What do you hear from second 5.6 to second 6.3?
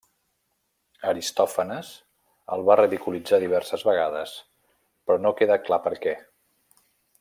clar per què.